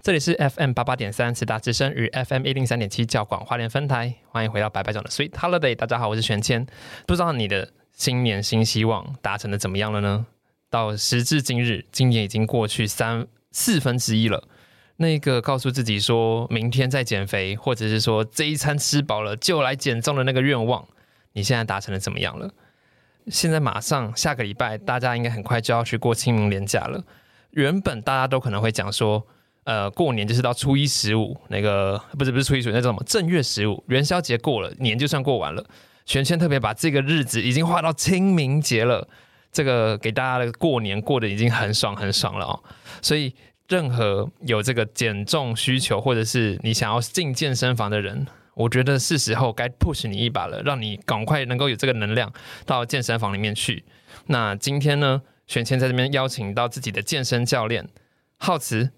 [0.00, 5.74] 这里是 FM 八八点三慈大之声与 FM 一零三点七教广花莲分台，欢迎回到白白讲的 Sweet Holiday。
[5.74, 6.66] 大家好，我是玄谦。
[7.06, 10.24] 不知道你的新年新希望达成的怎么样了呢？
[10.70, 14.48] 到时至今日，今年已经过去三四分之一了。
[14.98, 20.86] 那个告诉自己说明天再减肥，或者是说这一餐吃饱了就来减重的那个愿望，
[21.32, 22.50] 你现在达成的怎么样了？
[23.28, 27.02] 现在马上下个礼拜，大家应该很快就要去过清明连假了。
[27.52, 29.26] 原本大家都可能会讲说。
[29.64, 35.62] 呃，过年就是到初一十五，那个不是不是初一十五，那叫什么正月十五，元宵节过了，年就算过完了。
[36.06, 39.06] 全圈特别把这个日子已经画到清明节了，
[39.52, 42.58] 这个给大家的过年过得已经很爽很爽了哦。
[43.02, 43.34] 所以，
[43.68, 52.32] 任何有这个减重需求，或者是你想要进健身房的人，我觉得是时候该 push 你一把了，让你赶快能够有这个能量
[52.66, 53.84] 到健身房里面去。
[54.26, 57.88] 那今天呢，玄谦在这边邀请到自己的健身教练
[58.38, 58.90] 浩慈。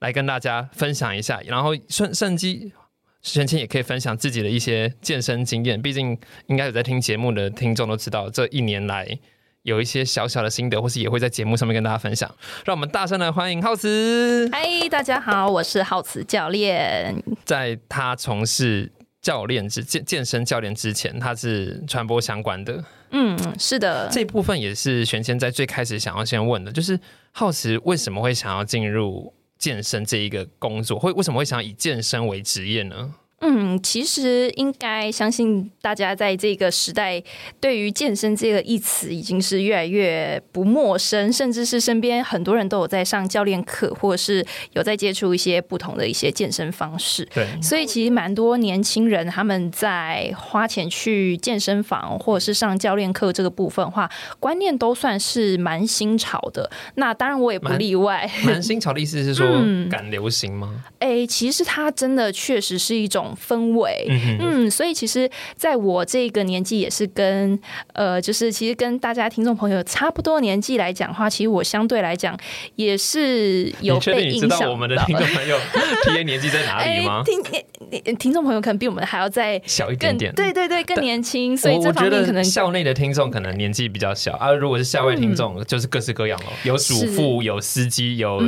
[0.00, 2.74] 来跟大家分享一下，然后顺顺机，
[3.22, 5.80] 玄谦也可以分享自己的一些健身经验。
[5.80, 9.18] 毕竟，应该有在听节目的听众都知道，这一年来
[9.64, 12.32] 有一些小小的心得，或是也会在节目上面跟大家分享。
[12.66, 14.46] 让我们大声的欢迎浩慈！
[14.52, 17.16] 嗨，大家好，我是浩慈教练。
[17.46, 18.92] 在他从事
[19.22, 22.84] 教练之健健身教练之前，他是传播相关的。
[23.12, 27.00] 嗯，是的，这部分也是玄谦在最开始想要先问的，就是
[27.32, 29.32] 浩慈为什么会想要进入？
[29.56, 33.14] 健身这一个工作，会为什么会想以健身为职业呢？
[33.46, 37.22] 嗯，其实应该相信大家在这个时代，
[37.60, 47.28] 对于健身这个一词已经是越来越不陌生，甚至是身边很多人都有在上教练课，或者是有在接触一些不同的一些健身方式。
[47.34, 56.70] 对，所以其实蛮多年轻人他们在花钱去健身房或者是上教练课这个部分话，观念都算是蛮新潮的。
[56.94, 58.26] 那当然我也不例外。
[58.46, 59.46] 蛮新潮的意思是说
[59.90, 60.82] 赶流行吗？
[61.00, 63.33] 哎，其实它真的确实是一种。
[63.34, 64.06] 氛围，
[64.40, 67.58] 嗯，所以其实在我这个年纪，也是跟
[67.92, 72.38] 呃，就是其实跟大家听众朋友差不多年纪来讲话，其实我相对来讲
[72.76, 74.70] 也是有被影响。
[74.70, 75.58] 我们的听众朋友
[76.04, 77.22] T A 年纪在哪里吗？
[77.24, 81.56] 听听众朋友可能比我们还要再小一点点，对对对，更年轻。
[81.56, 88.42] 所以这方面可能校内的听众可能年纪比较小啊，如果是校外听众，就是各式各样哦，有主妇，有司机，有。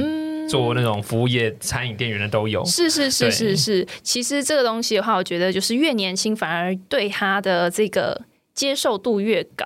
[0.49, 2.65] 做那种服务业、餐饮店员的都有。
[2.65, 8.21] 是是是是是，其实这个东西的话，我觉得就是越年轻，反而对他的这个
[8.57, 9.65] 接受度越高。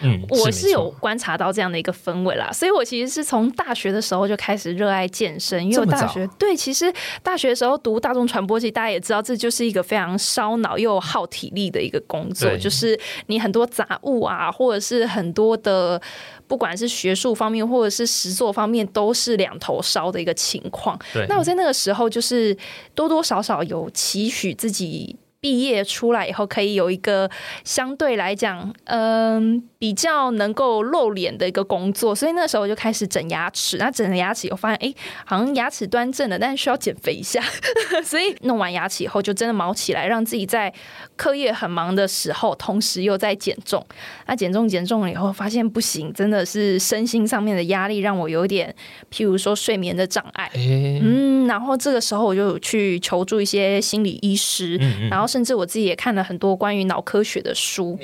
[0.00, 6.90] 嗯，我是有观察到这样的一个氛围啦，所以我其实是从大学的时候就开始热爱健身，因为我大学对，其实
[7.22, 16.00] 大学的时候读大众传播，其实大家也知道，这就是一个非常烧脑又耗体力的一个工作，就是你很多杂物啊，或者是很多的。
[16.46, 20.98] 不管是学术方面或者是实作方面，都是两头烧的一个情况。
[21.28, 22.56] 那我在那个时候，就是
[22.92, 25.14] 多多少少有期许自己。
[25.40, 27.30] 毕业出来以后，可以有一个
[27.64, 33.78] 相对来讲，嗯，比较能够露脸的一个工作，所以那时候我就开始整牙齿。
[33.78, 37.42] 那整了牙齿以后，发现哎，好像牙齿端正了，但是需要减肥一下。
[38.04, 40.72] 所以弄完牙齿以后，就真的毛起来，让自己在
[41.20, 43.84] 课业很忙的时候，同时又在减重。
[44.26, 48.74] 那减重减重了以后，发现不行，真的是身心上面的压力让我有点，
[49.10, 50.50] 譬如说睡眠的障碍。
[50.54, 54.76] 嗯，然后这个时候我就去求助一些心理医师，
[55.10, 55.30] 然后。
[55.30, 57.96] 甚至我自己也看了很多关于脑科学的书。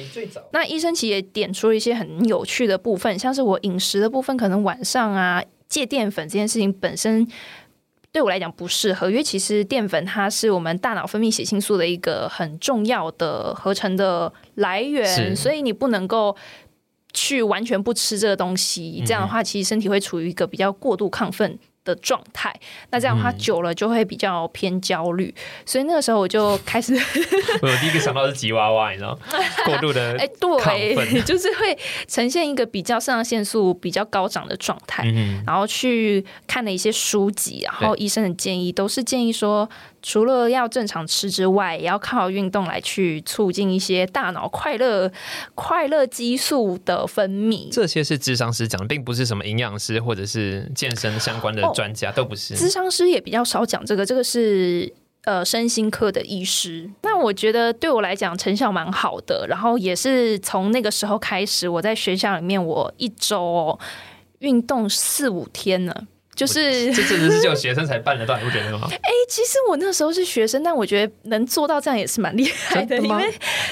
[0.52, 7.26] 那医生其实也点出了一些很有趣的部分，像是我饮食的部分，可能晚上啊戒淀粉这件事情本身
[8.16, 16.34] 对我来讲不适合，因为其实淀粉它是我们大脑分泌血清素的一个很重要的合成的来源，所以你不能够
[17.12, 21.58] 去完全不吃这个东西，这样的话其实身体会处于一个比较过度亢奋。
[21.86, 22.54] 的状态，
[22.90, 25.34] 那这样的话久了就会比较偏焦虑，
[25.64, 26.94] 所以那个时候我就开始，
[27.62, 29.18] 我第一个想到是吉娃娃，你知道，
[29.64, 35.04] 过度的哎，对， 就是会呈现一个比较肾上腺素比较高涨的状态，
[35.46, 39.68] 然后去看了一些书籍，然后医生的建议都是建议说。
[40.06, 45.10] 除了要正常吃之外，也要靠运动来去促进一些大脑快乐、
[45.56, 47.68] 快乐激素的分泌。
[47.72, 52.54] 这些是智商师讲，并不是什么营养师或者是健身相关的专家，都不是。
[52.54, 54.94] 智商师也比较少讲这个，这个是。
[55.26, 59.44] 呃，身心科的医师，那我觉得对我来讲成效蛮好的。
[59.48, 63.76] 然后也是从那个时候开始，我在学校里面，我一周
[64.38, 65.92] 运动四五天呢。
[66.36, 68.86] 就是这真的是只有学生才办得到，你不觉得吗？
[68.92, 73.24] 哎，其实我那时候是学生，但我觉得能做到这样也是蛮厉害的，因为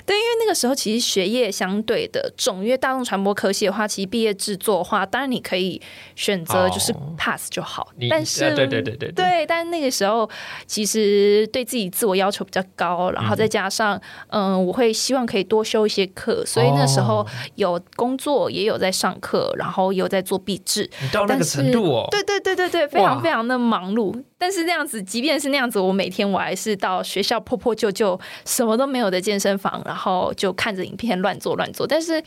[0.06, 5.78] 对，因为那个时候其实学业相对的重，因为大众传播科系的话，其实毕业制作的话，当然你可以
[6.16, 10.28] 选择就是 pass 就好，但是对对对对对，但那个时候
[10.66, 17.26] 其实对自己自我要求比较高，然后再加上嗯，我会希望可以多修一些课，所以那时候
[17.56, 22.53] 有工作也有在上课，然后有在做毕制，你到那个程度哦，对对对。
[22.54, 31.86] 对对，非常非常的忙碌，但是那样子，即便是那样子，我每天我还是到学校破破旧旧、什么都没有的健身房，然后就看着影片乱做乱做。
[31.86, 32.22] 但是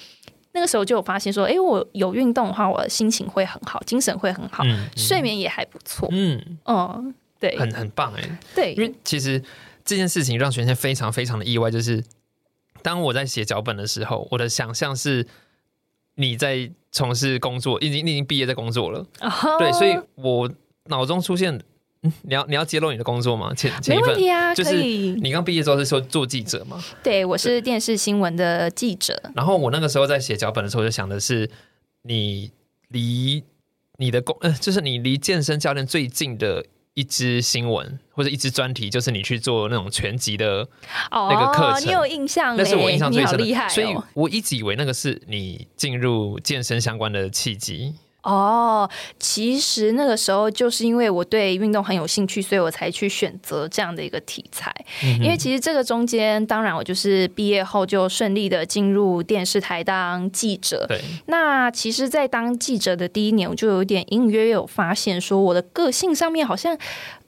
[0.54, 4.64] 那个时候就有发现说，哎，我有运动的话，我的心情会很好，精神会很好，
[4.96, 6.08] 睡眠也还不错。
[6.12, 8.40] 嗯嗯，对，很很棒哎。
[8.56, 9.42] 对，因为其实
[9.86, 12.04] 这件事情让玄谦非常非常的意外，就是
[12.82, 15.28] 当我在写脚本的时候，我的想象是。
[16.20, 19.06] 你在从事工作，已经你已经毕业在工作了，
[19.60, 20.50] 对，所以我
[20.86, 21.62] 脑中出现，
[22.24, 23.54] 你要你要揭露你的工作吗？
[23.54, 26.84] 前前一份啊，就是你刚毕业之后是说做记者吗？
[27.04, 29.22] 对，我是电视新闻的记者。
[29.36, 31.48] 然后我那个时候在写脚本的时候，就想的是，
[32.02, 32.52] 你
[32.88, 33.44] 离
[33.98, 36.66] 你的工，呃，就是你离健身教练最近的。
[36.98, 40.68] 一支新闻或者一支专题，就是你去做那种全集的
[41.12, 42.58] 那个课程，你有印象？
[42.58, 47.94] 那是我印象最深的，所以我一直以为那个是你进入健身相关的契机。
[48.24, 54.74] 哦，其实那个时候就是因为我对运动很有兴趣，所以我才去选择这样的一个题材。
[55.22, 60.86] 因为其实这个中间，当然我就是毕业后就顺利的进入电视台当记者。
[60.90, 66.78] 对，那其实，在当记者的第一年，我就有点隐隐约约有发现，说我的个性上面好像。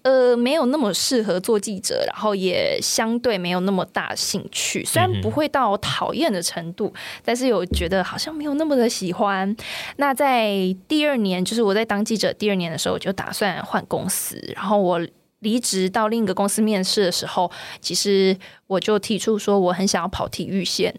[0.09, 4.83] 呃，没有那么适合做记者，然后也相对没有那么大兴趣。
[4.83, 6.91] 虽然不会到讨厌的程度，
[7.23, 9.55] 但是有觉得好像没有那么的喜欢。
[9.97, 14.41] 那在第二年，就是我在当记者第二年的时候，我就打算换公司。
[14.55, 14.99] 然后我
[15.41, 18.35] 离职到另一个公司面试的时候，其实
[18.65, 20.91] 我就提出说，我很想要跑体育线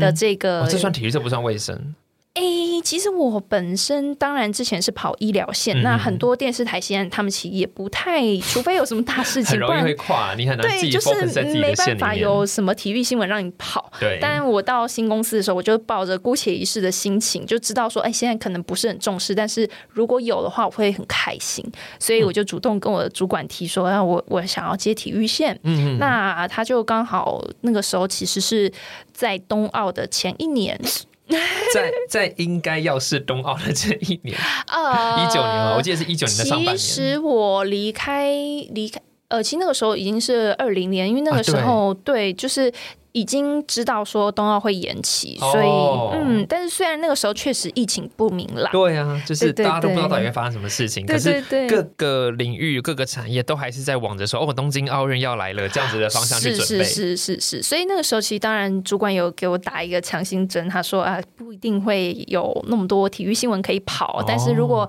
[0.00, 0.66] 的这个。
[0.68, 1.94] 这算体育，这不算卫生。
[2.36, 2.42] 哎，
[2.84, 11.14] 其实我本身当然之前是跑医疗线，那很多电视台现在他们其实也不太，除非有什么大事情，不然会跨，你很难对，就是
[11.58, 13.90] 没办法有什么体育新闻让你跑。
[13.98, 21.64] 对，但我到新公司的时候，我就抱着姑且一试的心情，就知道说，哎，现在可能不是很重视，但是如果有的话，我会很开心，
[21.98, 25.58] 所以我就主动跟我的主管提说，啊，我我想要接体育线。
[25.62, 28.70] 嗯嗯，那他就刚好那个时候其实是
[29.14, 30.78] 在冬奥的前一年。
[31.74, 34.38] 在在应该要是冬奥的这一年，
[34.68, 36.76] 呃，一九年嘛，我记得是一九年的上半年。
[36.76, 38.30] 其实我离开
[38.70, 42.72] 离开，呃，其实那个时候已经是二零年，因为那个时候对，就是。
[43.16, 45.66] 已经知道说冬奥会延期，所以
[46.12, 64.86] 嗯，但是虽然那个时候确实疫情不明朗，对啊，就是大家都不知道到底会发生什么事情，可是各个领域、各个产业都还是在往着说哦，东京奥运要来了这样子的方向去准备，是是是是，所以那个时候其实当然主管有给我打一个强心针，他说啊，不一定会有那么多体育新闻可以跑，但是如果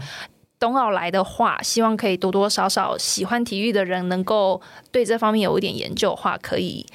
[0.60, 6.86] 冬奥来的话，希望可以多多少少喜欢体育的人能够对这方面有一点研究的话，可以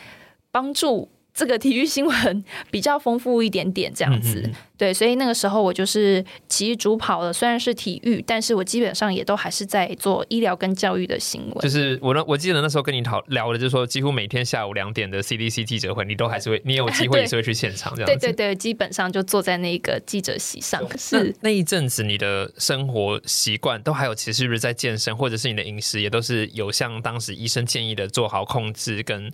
[0.50, 1.08] 帮助。
[1.34, 11.58] 这个体育新闻比较丰富一点点，这样子，对，所以那个时候我就是其实主跑的虽然是体育，但是我基本上也都还是在做医疗跟教育的新闻。
[11.60, 18.06] 就是我那我记得那时候跟你讨聊的，就是说几乎每天下午两点的 CDC 记者会，你都还是会，你有 机会也是会去现场这样。
[18.06, 20.82] 对对对，基本上就坐在那个记者席上。
[20.98, 29.32] 是那一阵子，你的生活习惯都还有，其实是不是在健身，或者是你的饮食也都是有像当时医生建议的做好控制跟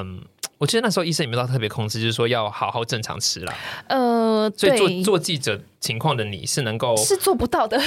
[0.00, 0.24] 嗯。
[0.56, 3.52] 我记得那时候医生也没有特别控制，就是说要好好正常吃啦。
[3.88, 7.78] 呃，所以做做记者情况的你是能够是做不到的。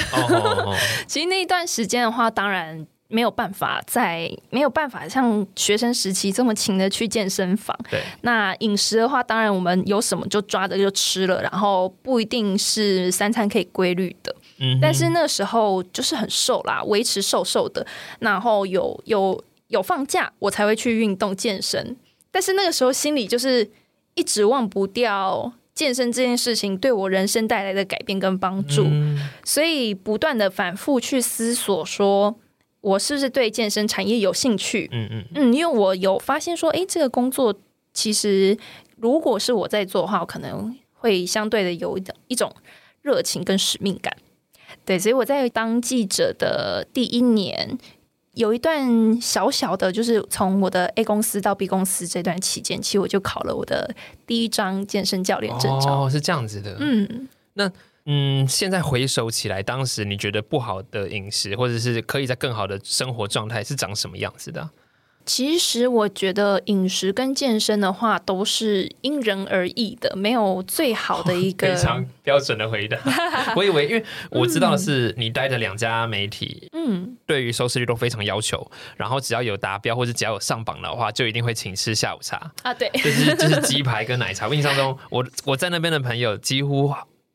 [1.08, 7.76] 其实那一段时间的话，当然没有办法在没有办法像学生时期这么勤的去健身房。
[7.90, 14.32] 对，那饮食的话，当然我们有什么就抓着就吃了，然后不一定是三餐可以规律的。
[14.60, 17.84] 嗯，但是那时候就是很瘦啦，维持瘦瘦的，
[18.20, 21.96] 然后有有有放假，我才会去运动健身。
[22.30, 23.70] 但是那个时候心里就是
[24.14, 28.86] 一直忘不掉健身这件事情对我人生带来的改变跟帮助，
[29.44, 32.36] 所以不断的反复去思索说。
[32.80, 34.88] 我是不是对健身产业有兴趣？
[34.92, 37.52] 嗯嗯嗯，因为我有发现说，哎，这个工作
[37.92, 38.56] 其实
[38.96, 42.54] 如果是我在做的话，我可能会相对的有一种一种
[43.02, 44.16] 热情跟使命感。
[44.84, 47.76] 对，所以我在当记者的第一年，
[48.38, 53.94] 有一段小小的，就是从我的 A 公司到 B 公司这段期间，其实我就考了我的
[54.26, 56.04] 第一张健身教练证照。
[56.04, 56.76] 哦，是这样子的。
[56.80, 57.70] 嗯，那。
[58.10, 64.70] 嗯，现在回首起来，当时你觉得不好的饮食，或者是可以在更好的生活状态，是长什么样子的？
[65.28, 72.98] 其实我觉得饮食跟健身的话，都是因人而异的，没有最好的一个 非常标准的回答。
[73.54, 82.50] 我以为，因为我知道的是你待的两家媒体，嗯，对于收视率都非常要求，然后只要有达标或者只要有上榜的话，就一定会请吃下午茶。
[82.62, 84.48] 啊，对，就是就是 鸡排跟奶茶。
[84.48, 86.90] 我印象中，我我在那边的朋友几乎。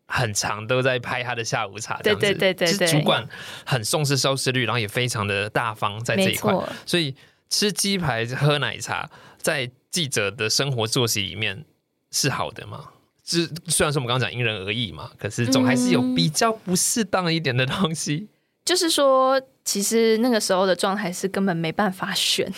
[0.05, 3.27] 很长都在拍他的下午茶，对对对对对，主管
[3.65, 6.53] 很重视收视率，然后也非常的大方在这一块，
[6.85, 7.15] 所以
[7.53, 9.07] 吃鸡排喝奶茶，
[9.37, 11.63] 在记者的生活作息里面
[12.09, 12.85] 是好的吗？
[13.23, 18.27] 是虽然说我们刚刚讲因人而异嘛，可是总还是有比较不适当一点的东西。
[18.65, 22.51] 就是说，其实那个时候的状态是根本没办法选，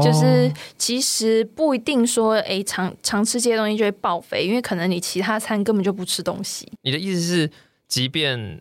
[0.00, 6.70] 就是其实不一定说，哎，常常吃这些东西就会爆肥，因为可能你其他餐根本就不吃东西。
[6.82, 7.50] 你的意思是，
[7.88, 8.60] 即便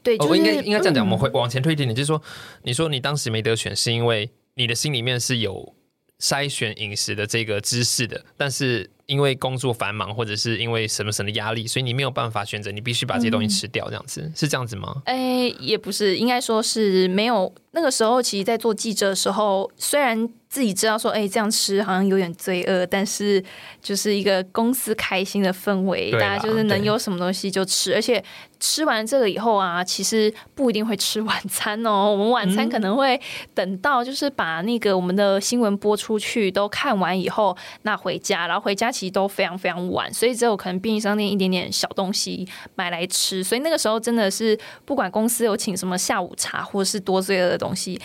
[0.00, 2.22] 对，我应该应该这样讲，我们会往前推一点点，就是说，
[2.62, 5.74] 你说你当时没得选，是因为你的心里面是有
[6.20, 8.90] 筛选饮食的这个知识的，但是。
[9.08, 15.00] 因为工作繁忙，或者是因为什么什么压力，所以你没有办法选择，你必须把这些东西吃掉，这样子是这样子吗？
[15.06, 17.50] 哎，也不是，应该说是没有。
[17.70, 23.42] 那个时候，其实，在做记者的时候，虽然自己知道说，哎，这样吃好像有点罪恶，但是
[23.82, 28.24] 就是一个公司开心的氛围，大家就是能有什么东西就吃，而且
[28.58, 32.10] 吃完这个以后啊，其实不一定会吃晚餐哦。
[32.10, 33.20] 我们晚餐可能会
[33.54, 43.44] 等到就是把那个我们的新闻播出去都看完以后，那回家，然后回家其实都非常非常晚，所以只有可能便利商店一点点小东西买来吃。
[43.44, 47.58] 所以那个时候真的是不管公司有请什么下午茶，或者是多罪恶的。
[47.58, 48.00] 东西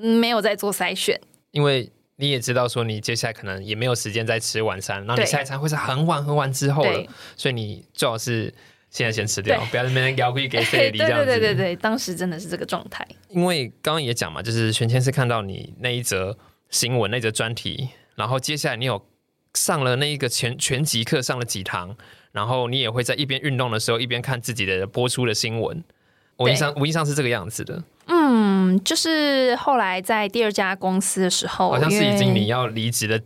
[0.00, 1.20] 没有在做筛选，
[1.54, 7.06] 因为你也知道说你接下来可能也没有时间再吃晚餐，然后你下一餐会是很晚很晚之后了，
[7.36, 8.52] 所以你最好是
[8.90, 11.26] 现在先吃掉，不要那边摇回 给谁这样子。
[11.26, 13.06] 对对对对，当时真的是这个状态。
[13.28, 16.36] 因为刚刚也讲嘛，就是玄谦是看到你那一则
[16.70, 19.06] 新闻那则专题，然后接下来你有
[19.54, 21.96] 上了那一个全全集课上了几堂，
[22.32, 25.84] 然后你也会在一边运动的时候一边看自己的播出的新闻。
[26.36, 27.80] 我印象我印象是这个样子的。
[28.72, 33.20] 嗯，就是后来在第二家公司的时候，好像是已经你要离职的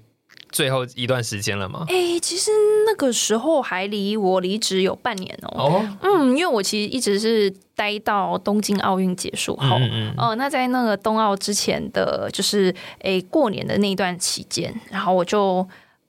[0.51, 1.85] 最后一段时间了吗？
[1.89, 2.51] 哎，其实
[2.87, 5.49] 那个时候还离我离职有半年哦。
[5.57, 9.79] 哦，嗯，因为我其实一直是待到东京奥运结束后，
[10.17, 15.67] 哦，那在那个冬奥之前的就是哎过年的那段期间，然后我就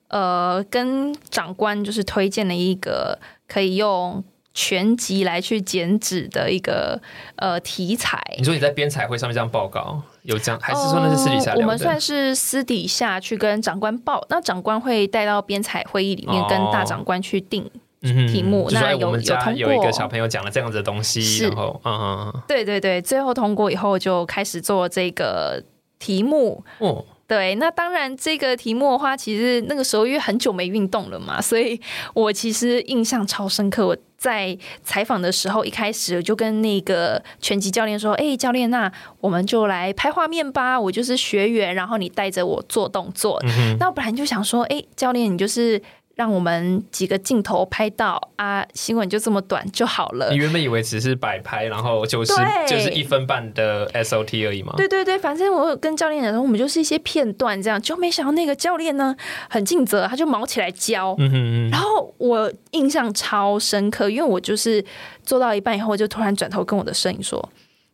[0.08, 4.24] 呃跟长官就是推荐了一个可以用。
[4.52, 7.00] 全集来去减脂的一个
[7.36, 8.20] 呃题材。
[8.36, 11.54] 你说你在编彩会上面这样报告，有这样，还是说那是私底下？
[11.54, 18.68] 我们算是私底下去跟长官报，那长官会带到编彩会议里面跟大长官去定题目。
[18.72, 25.62] 那有有通过，有一个小朋友讲了这样子的东西，然后嗯嗯，对对对，最后通过以后就开始做这个
[25.98, 26.64] 题目。
[26.78, 27.04] 哦。
[27.30, 31.80] 对，那当然，这个题目的话，其实那个时候因为很久没运动了嘛，所以
[32.12, 33.86] 我其实印象超深刻。
[33.86, 43.40] 我在采访的时候，一开始就跟那个拳击教练说：“哎，教练，那我们就来拍画面吧，我就是学员，然后你带着我做动作。”
[43.78, 45.80] 那我本来就想说：“哎，教练，你就是。”
[46.20, 50.28] 让我们几个镜头拍到啊，新闻就这么短就好了。
[50.28, 52.34] 你原本以为只是摆拍，然后就是
[52.68, 54.74] 就是一分半的 SOT 而已吗？
[54.76, 59.16] 对对对，反正我跟教练讲说，我们就是一些片段这样，就没想到那个教练呢
[59.48, 61.14] 很尽责，他就毛起来教。
[61.16, 64.84] 嗯哼然后我印象超深刻，因为我就是
[65.24, 67.48] 做到一半以后，我就突然转头跟我的摄影说。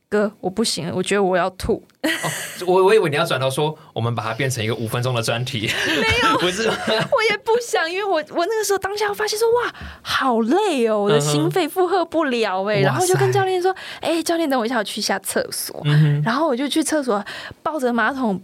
[0.09, 1.83] 哥，我不行了，我觉得我要吐。
[2.03, 2.31] 哦，
[2.67, 5.69] 我我以为你要转到说，我们把它变成一个五分钟的专题。
[5.87, 15.83] 没有， 不是， 我也不想，因为我我那个时候当下发现说，哇，好累哦，我的心肺负荷不了哎，然后就跟教练说，哎，教练，等我一下，我去一下厕所。
[16.25, 17.25] 然后我就去厕所，
[17.63, 18.43] 抱着马桶。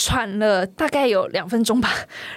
[0.00, 1.90] 喘了大概有两分钟吧，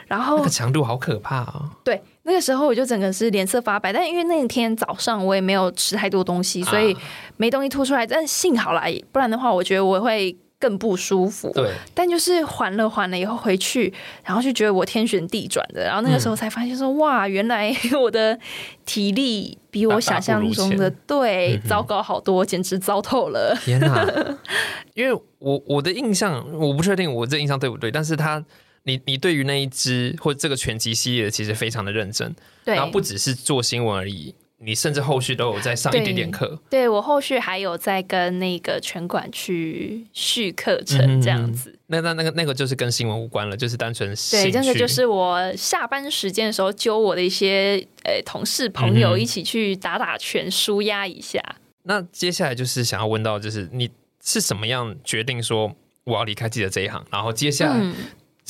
[0.08, 1.70] 然后那个强度好可怕啊！
[1.84, 6.96] 对，那个时候我就整个是脸色发白，但因为那天早上我也没有吃太多东西，所以
[7.38, 8.06] 没东西吐出来。
[8.06, 11.52] 但幸好啦，不然的话，我觉得我会更不舒服。
[11.56, 13.92] 对，但就是缓了缓了以后回去，
[14.24, 18.38] 然后就觉得我天旋地转的，然后那个时候才发现说，哇，原来 我的
[18.86, 23.58] 体力比我想象中的对糟糕好多，简直糟透了。
[23.64, 24.06] 天哪！
[24.94, 28.44] 因为我我的印象我不确定我这印象对不对，但是他
[28.84, 32.36] 你你对于那一支或这个拳击系列其实非常的认真，
[32.66, 34.34] 对，然后不只是做新闻而已。
[34.64, 41.76] 你甚至后续都有在上一点点课，对我后续还有在跟那个拳馆去续课程这样子。
[41.88, 51.42] 那那那个那个就是跟新闻无关了，就是单纯对，真的就是我下班时间的时候揪我的一些呃同事朋友一起去打打拳，舒压一下。
[51.82, 53.90] 那接下来就是想要问到，就是你
[54.24, 57.92] 是什么样决定说我要离开记者这一行，然后接下来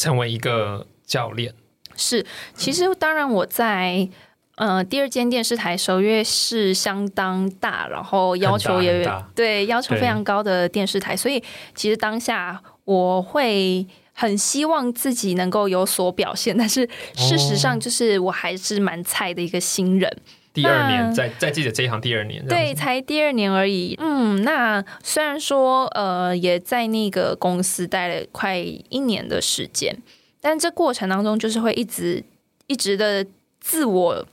[0.02, 1.54] 成为一个教练？
[1.96, 4.10] 是，其实当然我在。
[4.58, 11.42] 呃，第二间电视台首月是相当大，然后要求也对要求非常高的电视台，所以
[11.74, 20.16] 其实当下我会很希望自己能够有所表现，但是事实上就是我还是蛮菜的一个新人。
[20.54, 23.96] 第二年在在记者这一行，第二年对，才第二年而已。
[24.00, 29.98] 嗯，那虽然说呃也在那个公司待了快一年的时间，
[30.40, 32.24] 但这过程当中就是会一直
[32.68, 33.26] 一直的
[33.60, 34.26] 自我。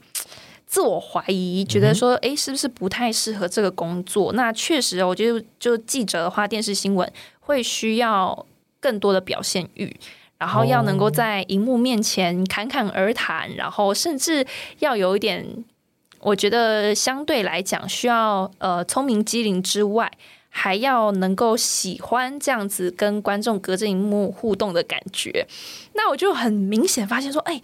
[0.71, 4.31] 自我怀疑，觉得说，哎，是不是不太适合这个工作？
[4.33, 8.45] 那确实，我觉得就记者的话，电视新闻会需要
[8.79, 9.99] 更多的表现欲，
[10.37, 14.45] 然后要能够在荧幕面前侃侃而谈，然后甚至
[14.77, 15.43] 要有一点，
[16.19, 20.11] 我觉得相对来讲需要呃聪明机灵之外，
[20.49, 25.47] 还要能够喜欢这样子跟观众隔着荧幕互动的感觉。
[25.93, 27.61] 那我就很明显发现说，哎，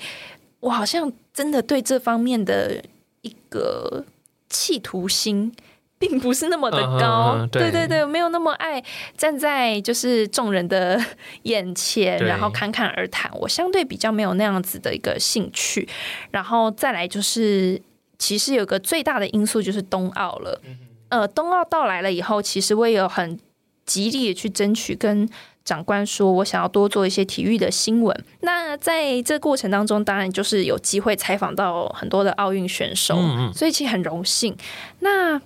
[0.59, 2.83] 我好像真的对这方面的。
[3.25, 4.05] 一个
[4.49, 5.51] 企图心
[5.97, 8.83] 并不是那么的高，对对对，没有那么爱
[9.17, 11.03] 站在就是众人的
[11.41, 13.31] 眼前，然后侃侃而谈。
[13.39, 15.89] 我相对比较没有那样子的一个兴趣。
[16.29, 17.81] 然后再来就是，
[18.17, 20.61] 其实有个最大的因素就是冬奥了。
[21.09, 23.39] 呃，冬奥到来了以后，其实我也有很
[23.85, 25.29] 极力的去争取跟。
[25.65, 28.15] 长官说：“我想要多做一些体育的新闻。
[28.41, 33.17] 那在这过程当中，当然就是有机会采访到很多的奥运选手，
[33.51, 34.55] 所以其实很荣幸。
[34.99, 35.41] 那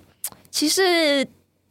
[0.51, 1.25] 其实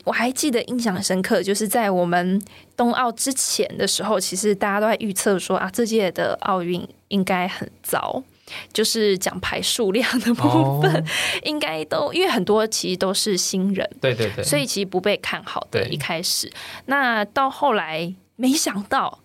[0.05, 2.42] 我还记得印象很深刻，就是在我们
[2.75, 8.22] 冬奥之前的时候，其实大家都在预测说啊，这届的奥运应该很糟，
[8.72, 11.04] 就是奖牌数量的部分
[11.44, 15.88] 应该都因为很多其实都是新人，对对对，所以其实不被看好的。
[15.88, 16.52] 一开始，
[16.87, 19.18] 那到后来。”没想到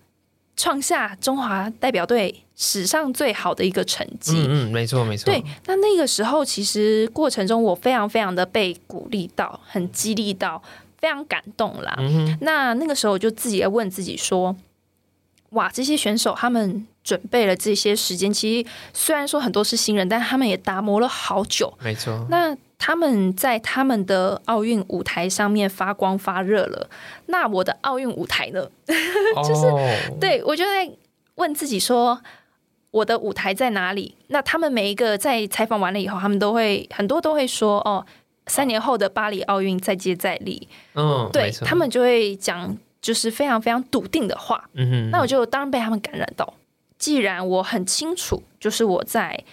[0.58, 4.34] 创下中华代表队史上最好的一个成绩。
[4.48, 5.26] 嗯嗯，没错没错。
[5.26, 10.60] 对，那那个时候其实过程中我非常非常的被鼓励到，很激励到，
[10.98, 11.96] 非常感动啦。
[12.42, 14.56] 那那个时候我就自己在问自己说：，
[15.52, 21.74] 哇，这些选手他们准备了这些时间，其实虽然说很多是新人，但他们也打磨了好久。
[21.84, 22.26] 没错。
[22.30, 26.90] 那他们在他们的奥运舞台上面发光发热了，
[27.28, 28.68] 那我的奥运舞台呢？
[29.44, 29.68] 就是
[30.20, 30.90] 对我就在
[31.36, 32.22] 问自己说，
[32.92, 34.16] 我的舞台在哪里？
[34.28, 38.06] 那他们每一个在采访完了以后，他们都会很多都会说，哦，
[38.48, 40.68] 三年后的巴黎奥运再接再厉。
[40.96, 44.70] 嗯，对他们就会讲，就是非常非常笃定的话。
[44.74, 46.54] 嗯哼，那我就当然被他们感染到。
[47.04, 49.44] 既然我很清楚，就是我在。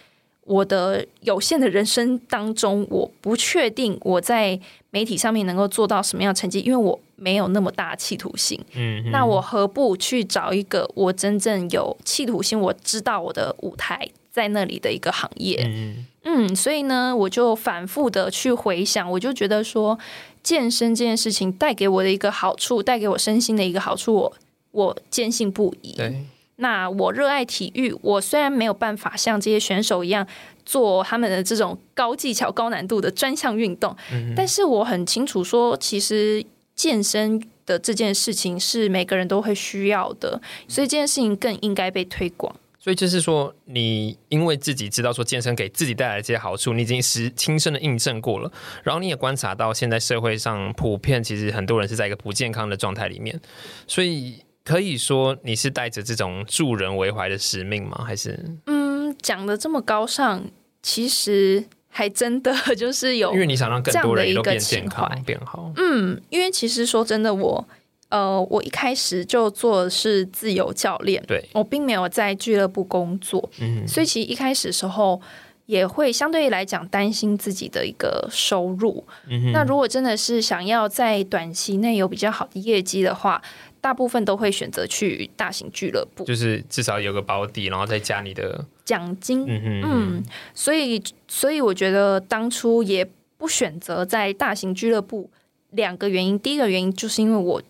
[0.45, 4.59] 我的有限的人生当中，我不确定我在
[4.91, 8.59] 媒体上面能够做到什么样的成绩，因为我没有那么大企图心。
[8.75, 15.63] 嗯，那我何不去找一个我真正有企图心，我知道我的舞台在那里的一个行业？
[15.65, 19.97] 嗯嗯，所以呢，我就反复的去回想，我就觉得说，
[20.43, 24.33] 健身这件事情带给我的一个好处，带给我身心的一个好处，我
[24.73, 25.93] 我坚信不疑。
[25.93, 26.25] 对。
[26.61, 30.27] 那我热爱体育，我虽然没有办法像这些选手一样
[30.65, 33.97] 做他们的这种高技巧、高难度的专项运动，
[34.37, 36.45] 但是我很清楚说，其实
[36.75, 42.55] 健身的这件事情是每个人都会需要的，所以这件事情更应该被推广。
[42.79, 53.41] 所以就是说，你因为自己知道说健身给自己带来这些好处，你已经实亲身的印证过了，然后你也观察到现在社会上普遍其实很多人是在一个不健康的状态里面，
[53.87, 54.43] 所以。
[54.71, 58.05] 可以说你是带着这种助人为怀的使命吗？
[58.07, 60.41] 还是嗯，讲的这么高尚，
[60.81, 65.73] 其实还真的 就是有，因为你想让更多人都变健康、变好。
[65.75, 67.67] 嗯，因为其实说真的，我
[68.11, 75.21] 呃，我一开始就做的是自由教练，对我并没有在俱乐部工作，嗯，所以其实一开始的时候
[75.67, 79.05] 也会相对来讲担心自己的一个收入。
[79.29, 83.43] 嗯，那如果真的是想要在短期内有比较好的业绩的话。
[83.81, 89.45] 大部分都会选择去大型俱乐部，就是至少有个保底，然后再加你的奖金。
[89.49, 95.31] 嗯嗯，所以所以我觉得当初也不选择在大型俱乐部，
[95.71, 96.39] 两个原因。
[96.39, 97.63] 第一个原因就是因为我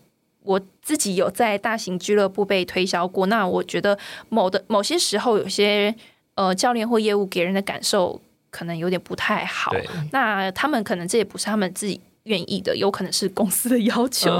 [0.42, 3.96] 我自己有在大型俱乐部被推销过，那我觉得
[4.28, 5.94] 某的某些时候，有些
[6.34, 8.20] 呃教练或业务给人的感受
[8.50, 9.72] 可能有点不太好。
[10.10, 14.30] 那他们可能这也不是他们自己愿意的，有可能是公司的要求。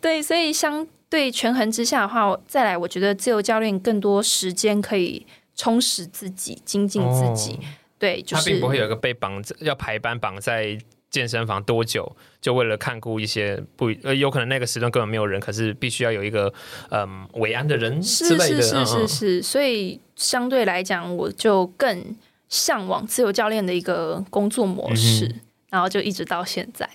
[0.00, 7.58] 对，所以相对权衡之下的话，再来，我觉得自由教练更多时间可以充实自己、精进自己。
[7.98, 10.78] 对，就是他并不会有一个被绑着要排班绑在。
[11.10, 12.14] 健身房多久？
[12.38, 16.52] 就为了看顾一些不呃，有可能那个时段根本没有人，可是必须要有一个
[16.90, 18.60] 嗯维安的人之类的。
[18.60, 22.14] 是是是是是，所以相对来讲，我就更
[22.50, 25.34] 向往自由教练的一个工作模式，
[25.70, 26.86] 然后就一直到现在。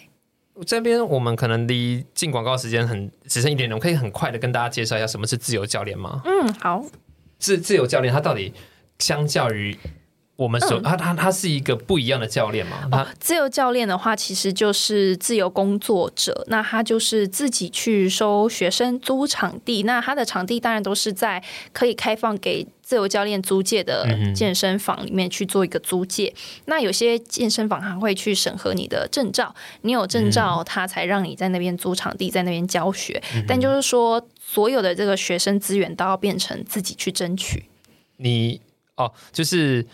[0.66, 6.22] 这边我们可能离进广告时间很只剩一点点，我可以很快的跟大家介绍一下什么是自由教练吗？
[6.26, 6.84] 嗯，好。
[7.40, 8.54] 自自由教练他到底
[9.00, 9.78] 相较于？
[10.36, 12.90] 我们说他他他是一个不一样的教练嘛？
[12.92, 16.44] 哦，自由教练的话，其实就是自由工作者。
[16.48, 19.84] 那他就是自己去收学生、租场地。
[19.84, 21.42] 那他的场地当然都是在
[21.72, 26.34] 可以开放给自由教练租借的健身房里面去做一个租借。
[26.66, 33.22] 那有些健身房还会去审核你的证照，你有证照，他才让你在那边租场地，在那边教学。
[33.48, 37.66] 但就是说，所有的这个学生资源都要变成自己去争取。
[38.18, 38.60] 你
[38.96, 39.86] 哦，就是。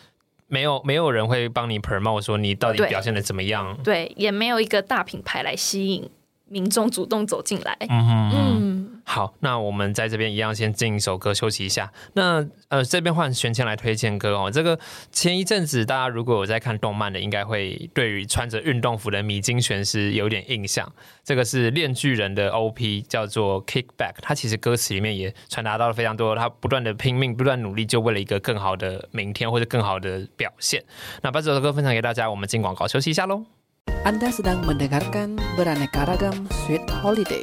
[0.50, 3.78] 没有没有人会帮你 promote 说你到底表现的怎么样？
[3.84, 6.10] 对，也没有一个大品牌来吸引
[6.50, 7.78] 民众主动走进来。
[7.90, 9.02] 嗯嗯。
[9.06, 11.92] 好，那我们在这边一样先进一首歌休息一下。
[12.14, 14.52] 那呃，这边换玄谦来推荐歌哦。
[14.52, 14.78] 这个
[15.12, 20.92] 前一阵子大家如果有在看动漫的，应该会对于穿着运动服的米津玄师有点印象。
[21.24, 24.14] 这个是炼巨人的 OP，叫做 Kickback。
[24.22, 30.84] 它其实歌词里面也传达到了非常多，他不断的拼命，不断努力，就为了一个更好的明天或者更好的表现。
[31.24, 33.59] 那把这首歌分享给大家，我们进广告休息一下喽。
[34.05, 37.41] Anda sedang mendengarkan beraneka ragam Sweet Holiday。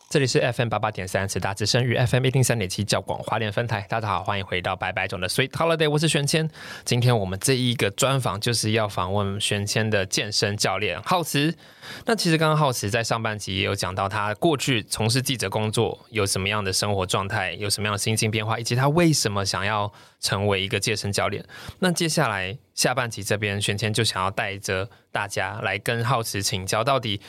[0.10, 3.86] 这里是 FM 八八点三，慈大之声与 FM 一零三点七教广华联分台。
[3.88, 6.50] 大家好，欢迎回到白白种的 Sweet Holiday，我是玄谦。
[6.84, 11.56] 今天我们这一个专访就是要访问玄谦的健身教练浩慈。
[12.08, 21.46] 那其实刚刚浩慈在上半集也有讲到，他过去从事记者工作有什么样的生活状态，有什么样的心境变化，以及他为什么想要成为一个健身教练。
[21.78, 27.22] 那接下来下半集这边，玄谦就想要带着大家来跟浩慈请教，到底。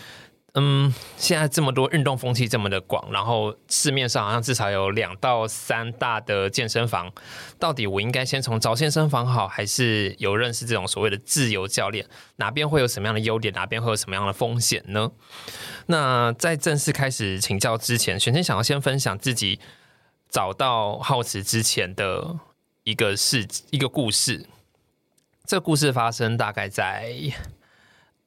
[0.54, 7.12] 嗯，现在这么多运动风气这么的广，然后市面上好像至少有两到三大的健身房，
[7.56, 12.04] 到底我应该先从找健身房好，还是有认识这种所谓的自由教练？
[12.36, 15.12] 哪边会有什么样的优点，哪边会有什么样的风险呢？
[15.86, 19.60] 那在正式开始请教之前，玄天想要先分享自己
[20.28, 22.40] 找到浩慈之前的
[22.82, 24.46] 一个事一个故事。
[25.46, 27.14] 这故事发生大概在。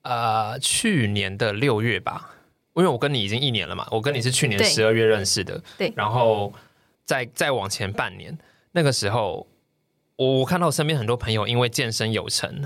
[0.03, 2.35] 呃，去年的六月吧，
[2.73, 6.53] 因为我跟你已经一年了嘛，我跟你是去年十二月认识的，对，然后
[7.05, 8.37] 再再往前半年，
[8.73, 9.47] 那个时候，
[10.17, 12.65] 我我看到身边很多朋友因为健身有成，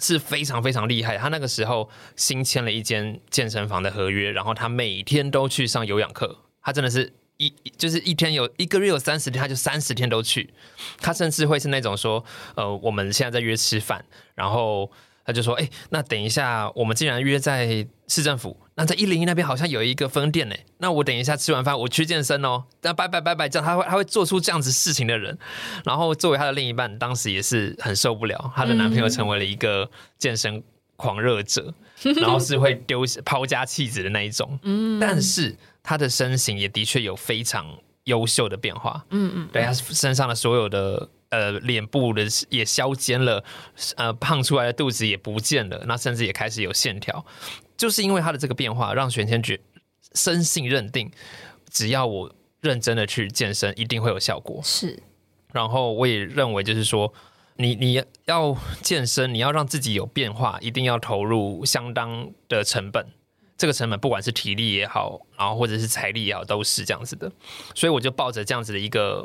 [0.00, 1.16] 是非常非常厉害。
[1.16, 10.52] 他那个时候新签了一间健身房的合约，然后他每天都去上有氧课，他真的是一就是一天有一个月有三十天，他就三十天都去。
[10.98, 12.24] 他甚至会是那种说，
[12.56, 14.90] 呃，我们现在在约吃饭，然后。
[15.26, 20.54] 他就说：“哎，那等一下，我们既然约在市政府，那在一零一那边好像有一个分店呢。
[20.78, 22.62] 那我等一下吃完饭，我去健身哦。
[22.82, 25.36] 那拜拜拜拜，这样他会他会做出这样子事情的人。
[25.84, 30.62] 然后作为他的另一半，当时也是很受不了，她的男朋友成为了一个健身
[30.94, 31.74] 狂热者，
[32.20, 34.56] 然后是会丢抛家弃子的那一种。
[34.62, 37.66] 嗯，但是他的身形也的确有非常
[38.06, 39.06] 优秀的变化。
[39.10, 43.42] 嗯嗯，对他身上的所有的。”呃，脸部的也削尖了，
[43.96, 47.26] 呃，胖出来的肚子也不见了，那甚至也开始有线条，
[47.76, 49.58] 就是因为他的这个变化，让玄天觉
[50.14, 51.10] 深信认定，
[51.68, 54.60] 只要我认真的去健身，一定会有效果。
[54.62, 55.02] 是，
[55.52, 57.12] 然后我也认为，就是说，
[57.56, 63.04] 你你要健身，你要让自己有变化，一定要投入相当的成本，
[63.56, 67.30] 这个成本不管是体力也好，然后或者是财力也好，都是这样子的，
[67.74, 69.24] 所以我就抱着这样子的一个。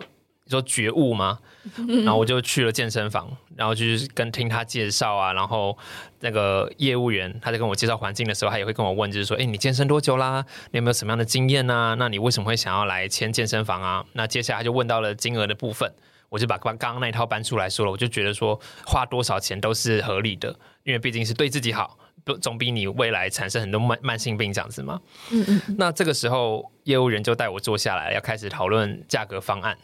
[0.49, 1.39] 说觉悟嘛？
[2.03, 5.77] 然后我就去了健身房，然后就是跟听他介绍啊，然后
[6.19, 10.45] 那个业务员他在跟我介绍环境的时候，他也会跟我问，就是说，哎，你健身多久啦？
[10.71, 11.95] 你有没有什么样的经验呢？
[11.97, 14.03] 那你为什么会想要来签健身房啊？
[14.11, 15.89] 那接下来就问到了金额的部分，
[16.27, 21.97] 我就把刚刚那一套搬出来说了，我就觉得说花多少钱都是合理的，因为毕竟是对自己好。
[22.23, 25.01] 不总比你未来产生很多慢慢性病这样子吗？
[25.31, 29.77] 嗯嗯，那这个时候业务员就带我坐下来，要开始讨论价格方案。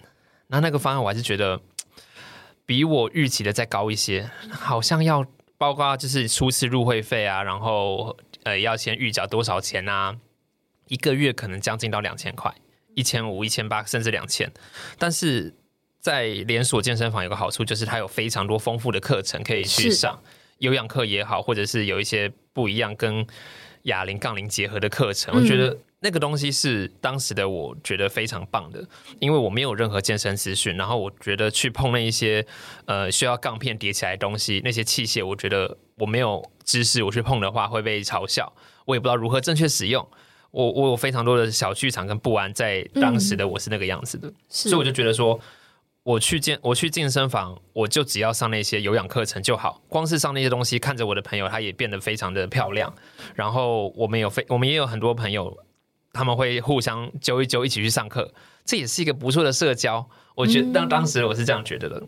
[0.48, 1.60] 那那个方案我还是觉得
[2.66, 5.26] 比我预期的再高一些，好像要
[5.58, 10.16] 包括就是初次入会费啊，然后呃要先预缴多少钱啊，
[10.88, 12.54] 一个月可能将近到两千块，
[12.96, 14.52] 一千五、一千八甚至两千，
[14.98, 15.56] 但是。
[16.00, 20.18] 在连锁健身房有个好处，就是它有非常多丰富的课程可以去上，
[20.60, 23.26] 有氧课也好，或者是有一些不一样跟
[23.84, 25.36] 哑铃、杠铃结合的课程。
[25.36, 28.86] 我觉得那个东西是当时的我觉得非常棒的，
[29.20, 32.46] 因为我没有任何健身资讯，然后我觉得去碰那一些
[32.86, 38.52] 呃需要杠片叠起来的东西，那些器械，我觉得我没有知识，我去碰的话会被嘲笑，
[38.86, 40.08] 我也不知道如何正确使用。
[40.52, 45.40] 我我有非常多的小剧场跟不安，在当时的我是那个样子的，所以我就觉得说。
[46.08, 49.82] 我去健我去健身房，我就只要上那些有氧课程就好。
[49.90, 52.96] 光是上那些东西，看着我的朋友，他也变得非常的漂亮。
[53.36, 55.54] 然后我们有非我们也有很多朋友，
[56.14, 60.10] 他们会互相揪一揪，一起去上课，这也是一个不错的社交。
[60.34, 62.02] 我觉得当当时我是这样觉得的。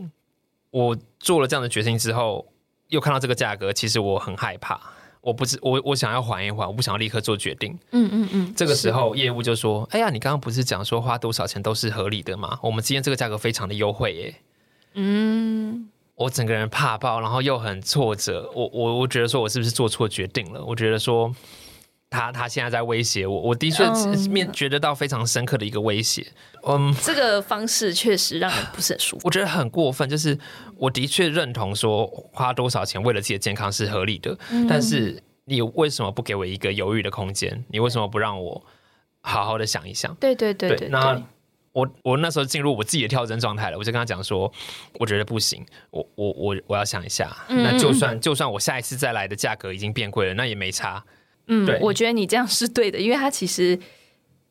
[0.71, 2.47] 我做了这样的决心之后，
[2.87, 4.79] 又看到这个价格，其实我很害怕。
[5.21, 7.77] 我不知我我想要缓一缓，我不想要立刻做决定。
[7.91, 8.53] 嗯嗯嗯。
[8.55, 12.57] 这个时候业务就说：“哎呀，你刚刚不是讲说花多少钱都是合理的吗？
[12.63, 14.35] 我们今天这个价格非常的优惠耶。”
[14.95, 15.89] 嗯。
[16.15, 18.51] 我整个人怕爆，然后又很挫折。
[18.53, 20.61] 我我我觉得说我是不是做错决定了？
[20.65, 21.33] 我觉得说
[22.09, 23.87] 他他现在在威胁我，我的确
[24.29, 26.25] 面觉得到非常深刻的一个威胁。
[26.67, 29.21] 嗯，这个方式确实让人不是很舒服。
[29.25, 30.37] 我觉得很过分，就是
[30.75, 34.35] 我的确认同说花多少钱为了自己的健康是合理的，
[34.67, 37.63] 但是你为什么不给我一个犹豫的空间？
[37.69, 38.65] 你为什么不让我
[39.21, 40.13] 好好的想一想？
[40.15, 40.87] 对对对对。
[40.89, 41.21] 那
[41.71, 44.51] 我我那时候进入我自己的跳针状态了，我就跟他讲说，
[44.93, 47.37] 我觉得不行，我我我我要想一下。
[47.47, 51.03] 那就算就算我下一次再来的价格已经变贵了，那也没差。
[51.49, 53.77] 嗯，我觉得你这样是对的，因为他其实。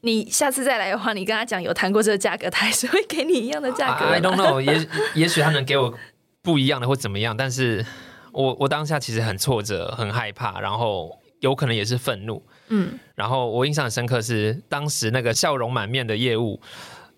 [0.03, 4.07] 你下次再来的话，你跟他讲有谈过这个价格，他还是会给你一样的价格。
[4.07, 5.93] I don't know， 也也许他能给我
[6.41, 7.85] 不一样的或怎么样，但是
[8.31, 12.41] 我我当下其实很挫折、很害怕，然后有可能也是愤怒。
[12.69, 16.61] 嗯，然后我印象很深刻是当时那个笑容满面的业务，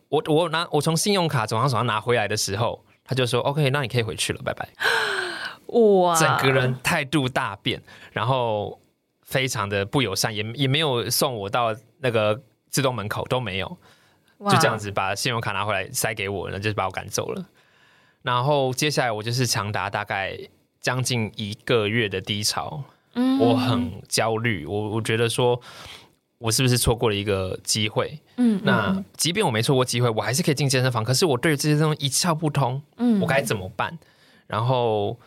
[0.09, 4.67] 我我拿我从信用卡从他手上拿回来的时候，他就说 OK，那你可以回去了，拜拜。
[5.67, 8.80] 哇，整个人态度大变，然后
[9.31, 12.39] 非常的不友善，也也没有送我到那个。
[12.73, 13.67] 自动门口都没有，
[14.49, 17.45] 就这样子把信用卡拿回来塞给我，然后就是把我赶走了。
[18.23, 20.39] 然后接下来我就是长达大概
[20.81, 22.81] 将近一个月的低潮，
[23.15, 25.61] 嗯，我很焦虑，我我觉得说
[26.39, 28.21] 我是不是错过了一个机会？
[28.37, 33.99] 嗯，那即便我没错过机会，我还是可以进健身房，可是我对这些东西一窍不通，嗯，我该怎么办？
[34.47, 35.19] 然后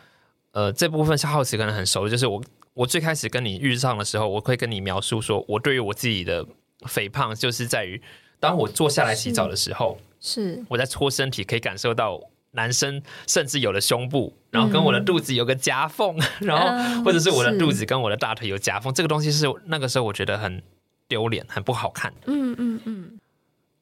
[0.52, 2.42] 呃，这部分是浩慈可能很熟，就是我
[2.74, 6.46] 我最开始跟你遇上的时候，我会跟你描述说我对于我自己的。
[6.86, 8.02] 肥胖就是在于，
[8.38, 20.62] 当我坐下来洗澡的时候，是我在搓身体，可以感受到男生甚至有了胸部，然后跟我的肚子有个夹缝，然后或者是我的肚子跟我的大腿有夹缝，这个东西是那个时候我觉得很
[21.08, 22.12] 丢脸，很不好看。
[22.26, 23.18] 嗯嗯嗯，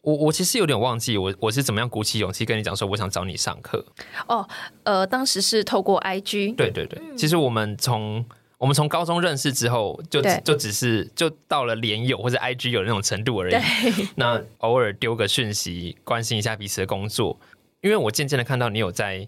[0.02, 3.84] 我我其实有点忘记我我是怎么样鼓起勇气跟你讲说我想找你上课。
[4.28, 4.48] 哦，
[4.84, 8.24] 呃，当时是透过 IG，对对对，其实我们从。
[8.62, 13.56] 我们从高中认识之后，就就只是就到了连友或者 IG 有那种程度而已。
[14.14, 17.36] 那偶尔丢个讯息，关心一下彼此的工作。
[17.80, 19.26] 因为我渐渐的看到你有在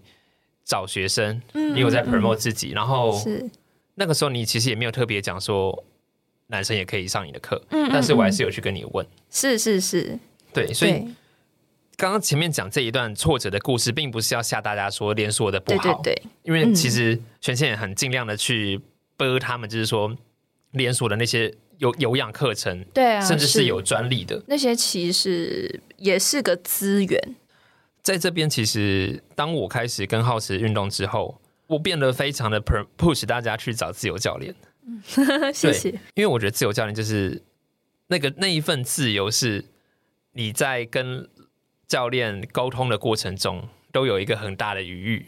[0.63, 3.21] 找学生，你有在 promote 自己，然后
[3.95, 5.83] 那个时候你其实也没有特别讲说
[6.47, 9.05] 男生也可以上你的课，但是我还是有去跟你问。
[9.29, 10.17] 是是是，
[10.53, 10.93] 对，所以
[11.97, 18.79] 刚刚前面讲这一段挫折的故事，并不是要吓大家说连锁的不好，对，因为其实全线也很尽量的去。
[19.17, 20.15] 播他们就是说
[20.71, 27.35] 连锁的那些有有氧课程，对啊，甚至是有专利的那些，其实也是个资源。
[28.01, 34.53] 在这边，其实当我开始跟浩慈运动之后，我变得非常的 push 大家去找自由教练。
[35.51, 37.41] 谢谢，因为我觉得自由教练就是
[38.07, 39.65] 那个那一份自由，是
[40.33, 41.27] 你在跟
[41.87, 45.25] 教练沟通的过程中都有一个很大的余裕。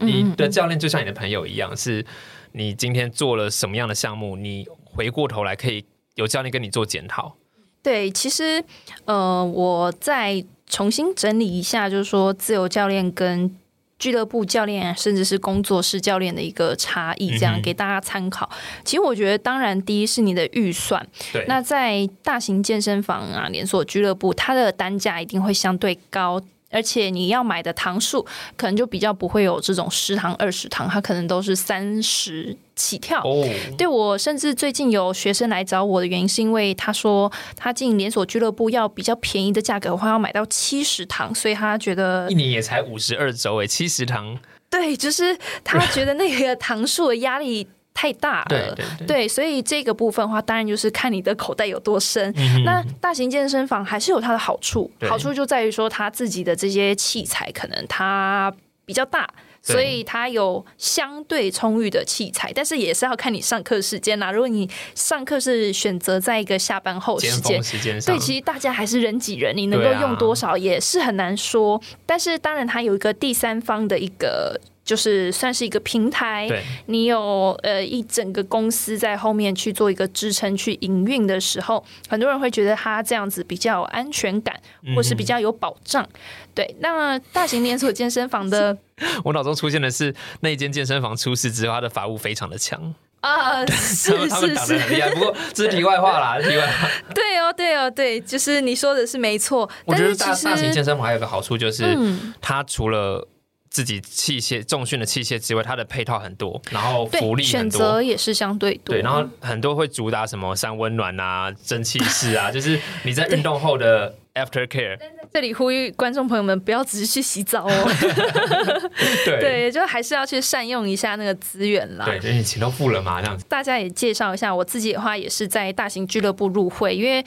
[0.00, 2.04] 嗯，你的教练就像你的朋友一样，是。
[2.52, 4.34] 你今天做了什么样的项目？
[4.34, 5.84] 你回过头来可以
[6.16, 7.36] 有教练跟你做检讨。
[7.80, 8.64] 对，其实
[9.04, 13.56] 呃，我再重新整理一下，就是说自由教练跟
[14.00, 18.50] 俱乐部教练，甚至是工作室教练的一个差异，这样给大家参考。
[18.84, 21.44] 其实我觉得，当然第一是你的预算，对。
[21.46, 26.42] 那在大型健身房啊、连锁俱乐部，它的单价一定会相对高。
[26.70, 28.24] 而且你要买的糖数
[28.56, 33.20] 可能就比较不会有这种十糖、二十糖，它可能都是三十起跳。
[33.24, 33.44] 哦，
[33.76, 44.38] 对我甚至最近有学生来找我的原因，是因为他说他进连锁俱乐部要比较便宜的价格的话，要买到七十糖，所以他觉得一年也才五十二周诶，七十糖。
[44.70, 47.66] 对，就是他觉得那个糖数的压力。
[47.92, 48.74] 太大了，
[49.06, 52.32] 对，所以这个部分的话，当然就是看你的口袋有多深。
[52.64, 58.50] 那大型健身房还是有它的好处，好处就在于说，它自己的这些器材可能它
[58.86, 59.28] 比较大，
[59.60, 62.50] 所以它有相对充裕的器材。
[62.54, 64.32] 但是也是要看你上课时间啦。
[64.32, 67.60] 如果你上课是选择在一个下班后时间，
[68.06, 71.78] 对，其实大家还是人挤人，你能够用多少也是很难说。
[72.06, 74.58] 但是当然，它有一个第三方的一个。
[74.84, 76.48] 就是算是一个平台，
[76.86, 84.58] 你有呃一整个公司在后面去做一个支撑去营运的时候，很多人会觉得它这样子比较有安全感，
[84.96, 86.06] 或是比较有保障。
[86.54, 88.76] 对，那大型连锁健身房的，
[89.24, 95.10] 我脑中出现的是那间健身房出事之后，它的法务非常的强 啊，是 是是，很厉害。
[95.10, 96.88] 不过这是题外话啦，题外话。
[97.14, 99.68] 对哦，对哦，对，就是你说的是没错。
[99.84, 101.96] 我觉得大大型健身房还有个好处就是，
[102.40, 103.26] 它除了
[103.70, 108.94] 自己器械重训的器械之外，它的配套很多，然后福利选择也是相对多。
[108.94, 114.98] 对，然后很多会主打什么三温暖啊、蒸汽室啊， 就是你在运动后的 after care。
[115.32, 117.70] 这里呼吁观众朋友们不要只是去洗澡哦。
[119.24, 122.04] 对对，就还是要去善用一下那个资源啦。
[122.04, 123.44] 对，因为钱都付了嘛，这样子。
[123.48, 127.24] 大家也介绍一下，我自己的话也是在大型俱乐部入会，因为。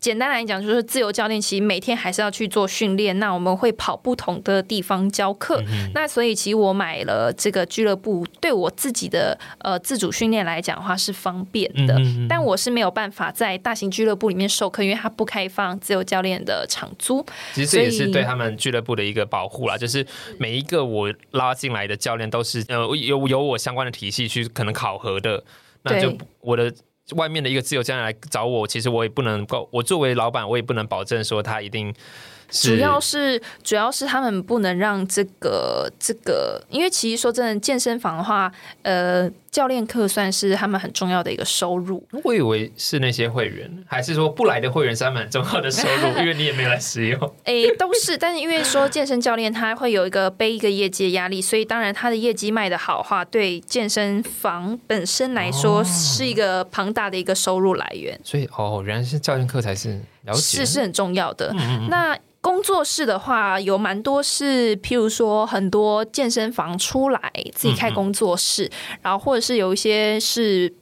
[0.00, 3.18] 简单来讲，就是自由教练其实每天还是要去做训练。
[3.18, 5.62] 那我们会跑不同的地方教课。
[5.94, 12.00] 那所以其实我买了这个俱乐部，对我自己的呃自主训练来讲的话是方便的。
[12.26, 17.24] 但我是没有办法在大型俱乐部里面授课，因为它不开放自由教练的场租。
[17.52, 19.76] 其实这也是对他们俱乐部的一个保护啦。
[19.76, 20.06] 就是
[20.38, 25.44] 每一个我拉进来的教练都是呃有有我相关的体系去可能考核的。
[25.82, 26.72] 那就我的。
[27.16, 31.94] 外面的一个自由教练来找我，其实我也不能够，我作为老板，我也不能保证说他一定。
[32.50, 38.50] 主要是主要是他们不能让这个这个，因为其实说真的，健身房的话，
[38.82, 42.06] 呃，教练课算是他们很重要的一个收入。
[42.24, 46.08] 我以为是那些会员，还是说不来的会员是他们很重要的收入？
[46.20, 47.34] 因为你也没有来使用。
[47.44, 58.18] 哎，都是，但是因为说健身教练他会有一个背一个业绩的压力，所以当然他的业绩卖的好话，对健身房本身来说是一个庞大的一个收入来源。
[58.24, 60.00] 所以哦，原来是教练课才是
[60.34, 61.52] 是是很重要的。
[61.88, 68.70] 那工作室的话，有蛮多是，譬如说很多健身房出来自己开工作室，
[69.02, 70.72] 然后或者是有一些是，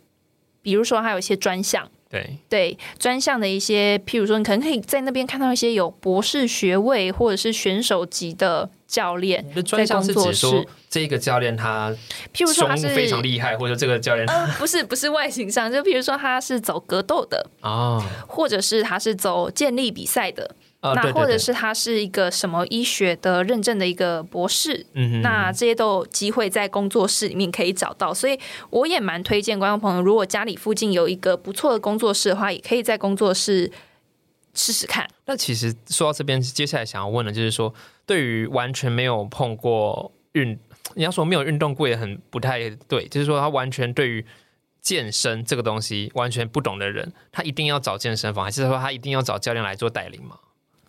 [0.63, 2.39] 比如说还有一些专项，对。
[2.49, 9.45] 对专项的一些，譬如说你可能可以在那边看到一些有博士学位或者是选手级的教练。
[9.63, 11.95] 专项是指说这个教练他，
[12.35, 14.27] 譬如说他是非常厉害，或者这个教练，
[14.59, 20.57] 不是不是外形上，就譬如说他是走格斗的啊，或者是他是走健力比赛的。
[20.81, 24.87] 那或者是他是一个什么医学的认证的一个博士，
[25.25, 28.39] 那这些都有机会在工作室里面可以找到，所以
[28.71, 33.69] 我也蛮推荐观众朋友，如果家里附近有一个不错的工作室的话，也可以在工作室
[34.59, 35.09] 试试看。
[35.25, 37.73] 那其实说到这边，接下来想要问的就是说，
[38.05, 40.59] 对于完全没有碰过运，
[40.95, 44.27] 你要说没有运动过也很不太对，就是说他完全对于
[44.83, 50.37] 健身这个东西完全不懂的人，他一定要找健身房，还是说他一定要找教练来做带领吗？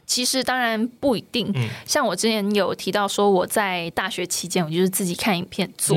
[0.06, 1.54] 其实当然不一定，
[1.86, 5.96] 像我之前有提到说我在大学期间，我就是自己看影片做。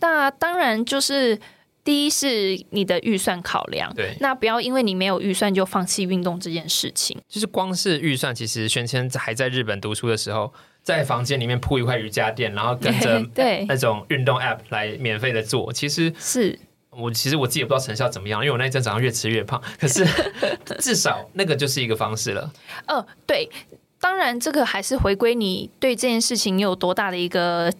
[0.00, 1.38] 那当然就是
[1.84, 7.20] 第一是你的预算考量，对，那不要因为你没有预算就放弃运动这件事情。
[7.28, 10.52] 就是光是预算，其实轩谦还在日本读书的时候，
[10.84, 16.58] 在房间里面铺一块瑜伽垫，然后跟着 对那种运动 App 来免费的做，其实是。
[16.90, 19.60] 我其实我自己也不知道成效怎么样，因为我那一阵早上越吃越胖。
[19.80, 20.06] 可是
[20.78, 22.52] 至少那个就是一个方式了。
[22.86, 23.50] 呃，对，
[23.98, 27.72] 当然这个还是回归你对这件事情你有多大的一个。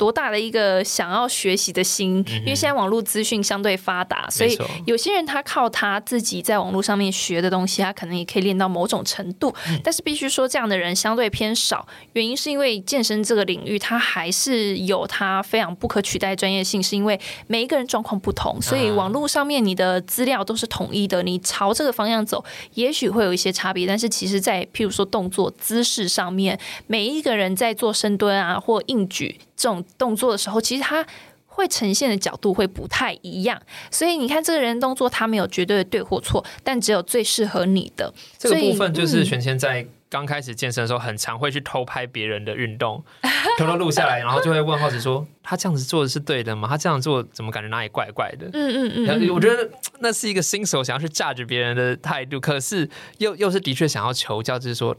[0.00, 2.24] 多大的一个想要学习的心？
[2.26, 9.54] 因为现在网络资讯相对发达，所以有些人他靠他自己在网络上面学的东西，他可能也可以练到某种程度。
[9.84, 11.86] 但是必须说，这样的人相对偏少。
[12.14, 21.22] 原因是因为健身这个领域，它还是有它非常不可取代专业性，是因为每一个人状况不同，所以网络上面你的资料都是统一的。
[21.22, 22.42] 你朝这个方向走，
[22.72, 29.36] 也许会有一些差别，但是其实，在譬如说动作姿势上面，每一个人在做深蹲啊或硬举。
[29.60, 31.06] 这种动作的时候，其实他
[31.44, 38.10] 会呈现的角度会不太一样，所以你看这个人动作，他没有绝对的对或错，但只有最适合你的。
[38.38, 43.04] 这个部分就是玄谦在刚开始健身的时候，很常会去偷拍别人的运动，
[43.58, 46.66] 偷偷录下来，然后就会问浩子说：“他这样子做的是对的吗？
[46.66, 52.88] 他这样做怎么感觉哪里怪怪的？” 嗯嗯嗯，我觉得那是一个新手想要去榨取别人的态度，可是
[53.18, 54.96] 又又是的确想要求教，就是说，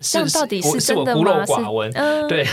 [0.00, 1.20] 是到底是真的吗？
[1.20, 1.92] 孤陋寡闻，
[2.26, 2.46] 对。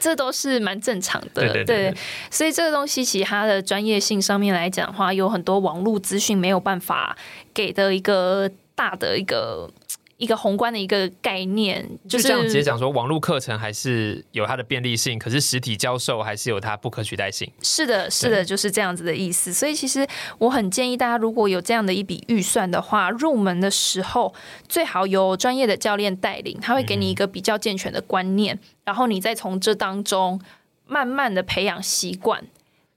[0.00, 1.94] 这都是蛮正常的，对，
[2.30, 7.16] 所以这个东西其实它的专业性上面来讲的话，有很多网络资讯没有办法
[7.52, 9.70] 给的一个大的一个。
[10.18, 17.48] 一个宏观的一个概念，就是这样直接讲说，网络课程还是有它的便利性，可是实体教授还是有它不可取代性。
[17.62, 19.52] 是的，是的，就是这样子的意思。
[19.52, 20.04] 所以其实
[20.38, 24.34] 我很建议大家，如果有这样的一笔预算的话，入门的时候
[24.68, 30.40] 最好由专业的教练带领，他会给你一个比较健全的观念，然后你再从这当中
[30.84, 32.44] 慢慢的培养习惯。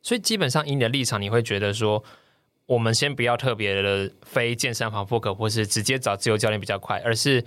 [0.02, 2.04] 所以基本上，以你的立场，你会觉得说。
[2.72, 7.44] 我们先不要特别的非健身房 book，或是直接找自由教练比较快，而是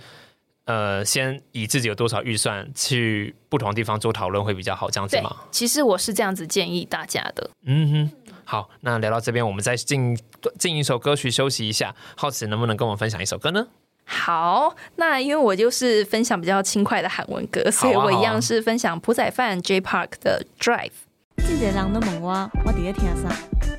[0.65, 5.35] 呃，先以自己有多少预算去不同地方做讨论会比较好，这样子吗？
[5.49, 7.49] 其实我是这样子建议大家的。
[7.65, 8.11] 嗯哼，
[8.43, 10.15] 好，那聊到这边，我们再进
[10.59, 11.95] 进一首歌曲休息一下。
[12.15, 13.67] 浩慈能不能跟我们分享一首歌呢？
[14.05, 20.91] 好，那因为我就是分享比较轻快的韩文歌，所以我一样是分享朴宰范 J Park 的 Drive。
[21.37, 23.29] 真侪人都问我，我伫咧听啥？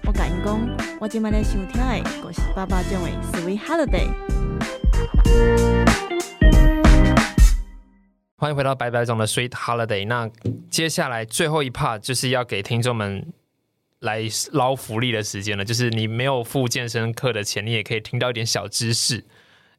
[0.04, 0.60] 我甲因讲，
[1.00, 4.08] 我今麦咧收听的，就是爸爸讲的《Sweet Holiday》。
[8.36, 10.04] 欢迎回到白白总的《Sweet Holiday》。
[10.06, 10.30] 那
[10.70, 13.32] 接下来最后一 part 就是要给听众们
[14.00, 19.24] 来捞福利的时间了，就是你没有付健身课的钱，你也可以听到一点小知识。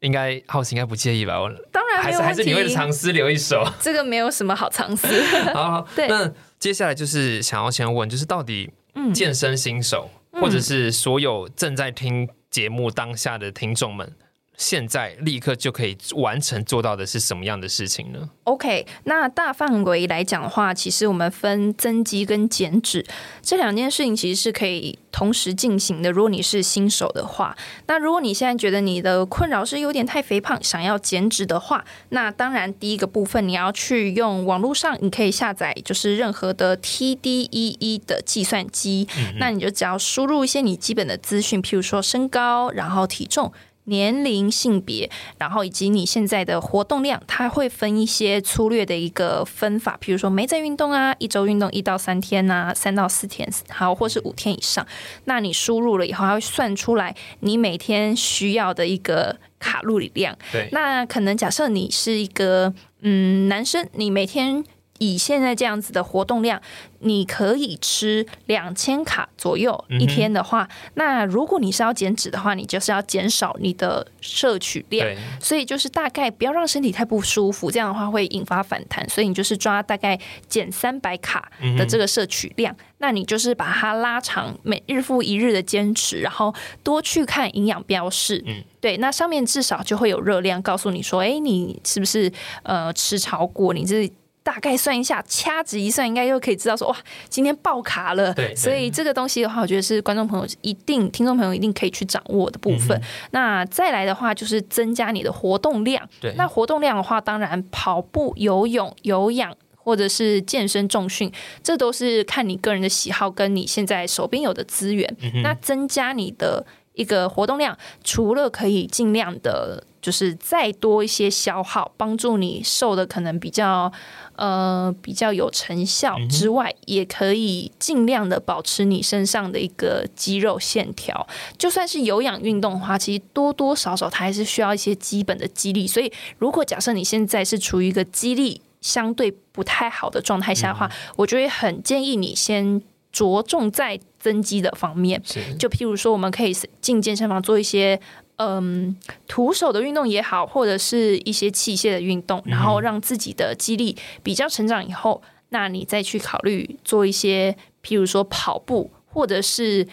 [0.02, 1.42] 应该浩斯应该不介意吧？
[1.42, 5.08] 我当然还是还是你会藏私留一手，这个没有什么好藏私。
[5.56, 6.08] 好，对。
[6.08, 8.72] 那接下来就是想要先问，就是到底
[9.14, 14.12] 健身新手，或者是所有正在听节目当下的听众们。
[14.58, 23.05] 现在立刻就可以完成做到的是什么样的事情呢？OK，那大范围来讲的话，其实我们分增肌跟减脂
[23.43, 26.12] 这两件事情，其实是可以同时进行的。
[26.12, 27.55] 如果你是新手的话，
[27.86, 43.53] 那如果你现在觉得你的困扰是有点太肥胖，想要减脂的话，那当然第一个部分你要去用网络上，你可以下载就是任何的 TDEE 的计算机，那你就只要输入一些你基本的资讯，譬如说身高，然后体重。
[43.88, 54.86] 年龄、性别，然后以及你现在的活动量，它会分一些粗略的一个分法，比如说没在运动啊，一周运动一到三天啊，三到四天，好，或是五天以上。
[55.26, 60.38] 那你输入了以后，它会算出来你每天需要的一个卡路里量。
[60.52, 64.64] 对，那可能假设你是一个嗯男生，你每天。
[65.00, 66.62] 以现在这样子的活动量，
[67.00, 75.08] 你可以吃两千卡左右一天的话，那如果你是要减脂的话，你就是要减少你的摄取量。
[75.39, 79.08] 所以就是大概不要让身体太不舒服，这样的话会引发反弹。
[79.10, 88.43] 所以你就是抓大概减三百卡的这个摄取量，那你就是把它拉长，每日复一日的坚持，然后多去看营养标示。
[88.45, 92.32] 嗯，对，那上面至少就会有热量告诉你说，哎，你是不是
[92.64, 93.74] 呃吃超过？
[93.74, 94.12] 你这
[94.48, 96.95] 大概算一下，掐指一算，应该又可以知道说哇，
[97.28, 98.34] 今天爆卡了。
[98.34, 102.98] 对，所以这个东西的话，我觉得是观众朋友一定、听众朋友一定可以去掌握的部分。
[103.32, 106.08] 那再来的话，就是增加你的活动量。
[106.22, 111.30] 对，那活动量的话，当然跑步、游泳、有氧或者是健身重训，
[111.62, 115.14] 这都是看你个人的喜好跟你现在手边有的资源。
[115.43, 123.91] 那增加你的一个活动量，除了可以尽量的，就是再多一些消耗，帮助你瘦的可能比较。
[124.38, 131.28] 呃，比较有成效之外，也可以尽量的保持你身上的一个肌肉线条。
[131.58, 135.88] 就算是有氧运动的话，其实多多少少它还是需要一些基本的肌力。
[135.88, 142.82] 所以，如果假设你现在是处于一个肌力相对不太好的状态下的话，我就会很建议你先
[143.12, 145.22] 着重在增肌的方面。
[145.58, 148.00] 就譬如说，我们可以进健身房做一些。
[148.38, 148.96] 嗯，
[149.28, 159.88] 徒手的运动也好，或者是一些器械的运动，然后让自己的肌力比较成长以后，那你再去考虑做一些，譬如说跑步，或者是。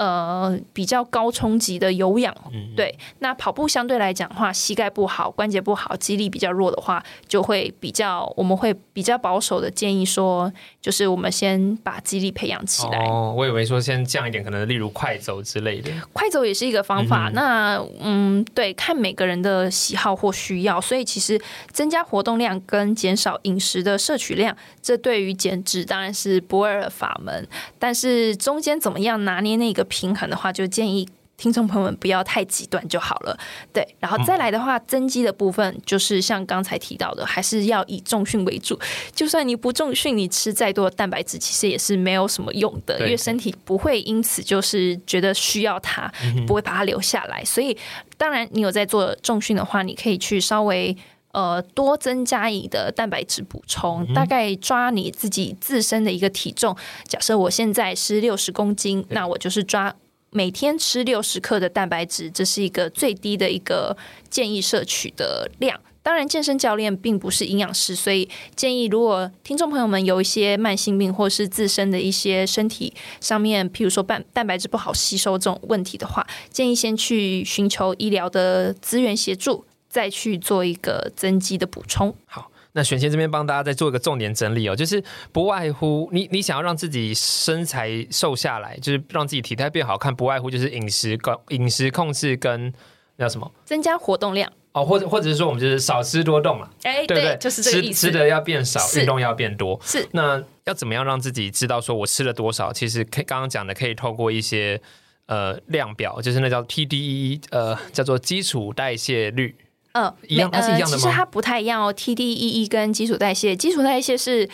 [0.00, 2.34] 呃，比较高冲击的有氧，
[2.74, 2.98] 对。
[3.18, 12.98] 那跑步相对来讲的话，膝盖不好、关节不好、肌力比较弱的话，就会比较，我们会比较保守的建议说，就是我们先把肌力培养起来。
[13.04, 15.90] 哦，我以为说先降一点，可能例如快走之类的。
[16.14, 17.30] 快走也是一个方法。
[17.34, 20.80] 那嗯，对，看每个人的喜好或需要。
[20.80, 21.38] 所以其实
[21.72, 27.46] 增加活动量跟减少饮食的摄取量，这对于减脂当然是不二法门。
[27.78, 29.86] 但是中间怎么样拿捏那个？
[29.90, 33.38] 平衡的话，就建议听众朋友们不要太极端就好了。
[33.72, 38.78] 对，然后再来的话，增肌的部分就是像刚才提到的，还是要以重训为主。
[39.14, 46.12] 就算你不重训，你吃再多的蛋白质，其实也是没有什么用的，因为身体不会因此就是觉得需要它，
[46.46, 47.44] 不会把它留下来。
[47.44, 47.76] 所以，
[48.16, 50.96] 当然你有在做重训的话，你可以去稍微。
[51.32, 56.76] 呃，多增加你的蛋白质补充，大概抓你自己自身的一个体重。
[57.06, 59.94] 假设我现在是六十公斤，那我就是抓
[60.30, 63.96] 每天吃六十克的蛋白质，这是一个最低的一个
[64.28, 65.80] 建议摄取的量。
[66.02, 68.26] 当然，健身教练并不是营养师，所以
[68.56, 79.66] 建议如果听众朋友们有一些慢性病或是自身的一些身体上面，譬如说蛋蛋白质不好吸收这种问题的话，建议先去寻求医疗的资源协助。
[79.90, 82.14] 再去做一个增肌的补充。
[82.24, 92.72] 好，那玄谦这边帮大家再做一个重点整理哦，就是不外乎你你想要让自己身材瘦下来，就是让自己体态变好看，不外乎就是饮食控饮食控制跟
[93.16, 93.52] 那叫什么？
[93.64, 97.36] 增加活动量哦，或者或者是说我们就是少吃多动嘛，哎，对对？
[97.38, 99.76] 就是这个意思，吃的要变少，运动要变多。
[99.82, 102.72] 是，那要怎么样让自己知道说我吃了多少？
[102.72, 104.80] 其实可以刚刚讲的，可以透过一些
[105.26, 109.56] 呃量表，就是那叫 TDE，呃，叫做基础代谢率。
[109.92, 111.02] 嗯，一样，它是一样的吗？
[111.02, 111.92] 其实它不太一样哦。
[111.92, 114.48] TDEE 跟基础代谢，基础代谢是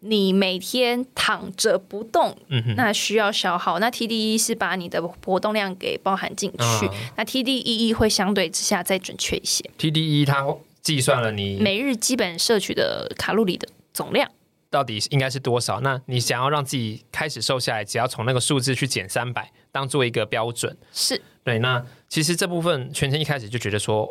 [0.00, 3.78] 你每天躺着不动，嗯哼，那需要消耗。
[3.78, 6.90] 那 TDEE 是把你的活动量给包含进去。
[7.16, 9.64] 那 TDEE 会相对之下再准确一些。
[9.78, 10.46] TDEE 它
[10.82, 14.30] 计算了你每日基本摄取的卡路里的总量，
[14.68, 15.80] 到底应该是多少？
[15.80, 20.76] 那你想要让自己开始瘦下来，只要从那个数字去减三百，当做一个标准。
[20.92, 21.58] 是对。
[21.60, 24.06] 那其实这部分全程一开始就觉得说。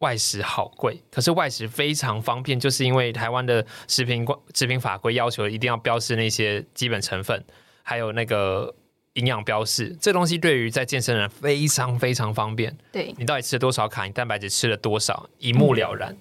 [0.00, 7.42] 外食好贵，可是外食非常方便，就是因为台湾的食品食品法规要求一定要标示那些基本成分，
[7.82, 8.74] 还有那个
[9.14, 9.96] 营养标示。
[10.00, 12.76] 这东西对于在健身人非常非常方便。
[12.92, 16.14] 对你到底吃了多少卡，你蛋白质吃了多少，一目了然。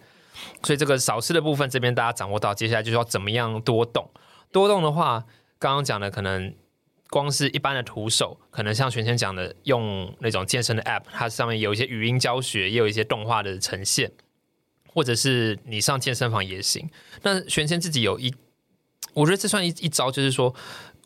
[0.63, 4.09] 所以这个少吃的部分这边大家掌握到，接下来就是要怎么样多动。
[4.51, 5.25] 多动的话，
[5.59, 6.53] 刚刚讲的可能。
[7.09, 14.11] 光是一般的徒手，可能像玄谦讲的，用那种健身的 App，它上面有一些语音教学，也有一些动画的呈现，
[14.87, 16.89] 或者是你上健身房也行。
[17.21, 18.33] 那玄谦自己有一，
[19.13, 20.53] 我觉得这算一一招，就是说